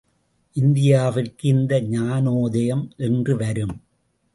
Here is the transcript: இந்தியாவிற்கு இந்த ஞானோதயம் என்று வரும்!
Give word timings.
இந்தியாவிற்கு 0.55 1.45
இந்த 1.47 1.81
ஞானோதயம் 1.81 2.85
என்று 2.97 3.35
வரும்! 3.35 3.75